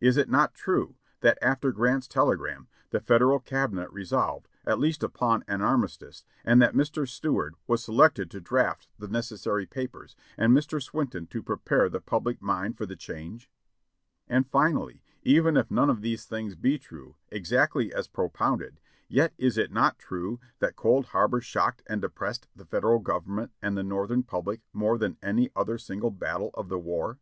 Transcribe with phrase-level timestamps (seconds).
[0.00, 5.44] Is it not true that, after Grant's telegram, the Federal Cabinet resolved at least upon
[5.46, 7.06] an armistice, and that Mr.
[7.06, 10.82] Seward was selected to draft the necessary papers, and Mr.
[10.82, 13.50] Swinton to prepare the public mind for the change?
[14.26, 19.58] And finally, even if none of these things be true, exactly as propounded— yet is
[19.58, 24.22] it not true, that Cold Harbor shocked and depressed the Federal Government and the Northern
[24.22, 27.18] public more than any other single battle of the war?"